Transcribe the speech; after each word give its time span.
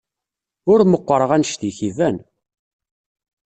Ur 0.71 0.79
meqqreɣ 0.91 1.29
annect-ik, 1.35 1.79
iban. 1.89 2.17